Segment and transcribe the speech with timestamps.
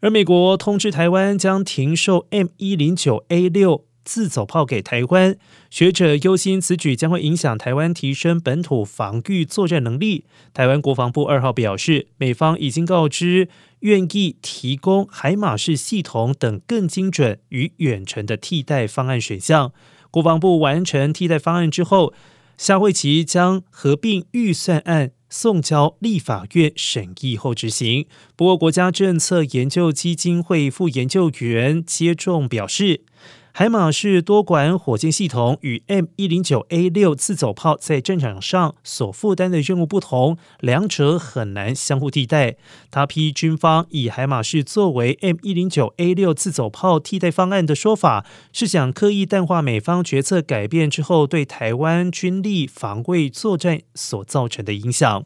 [0.00, 5.36] 而美国通知台湾将停售 M 一零九 A 六自走炮给台湾，
[5.70, 10.24] 学者忧心此举将会影响台湾提升本土防御作战能力。
[10.54, 13.48] 台湾国防部二号表示，美方已经告知
[13.80, 19.72] 愿意提供海马式系统等更精准与远程的替代方案选项。
[20.12, 22.14] 国防部完成替代方案之后，
[22.56, 25.10] 下会期将合并预算案。
[25.28, 28.06] 送交立法院审议后执行。
[28.36, 33.02] 不过，国家政策研究基金会副研究员接种表示，
[33.52, 42.56] 海马式多管火箭系统与 M 一零九 A 六自走炮在战场上所负担的任务不同，两者很难相互替代。
[42.90, 55.24] 他批军方以海马式作为 M 一零九 A 六自走炮替代方案的说法，是想刻意淡化美方决策改变之后对台湾军力防卫作战所造成的影响。